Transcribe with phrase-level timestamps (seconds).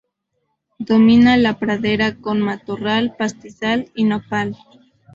[0.79, 4.57] Domina la pradera con matorral, pastizal y nopal.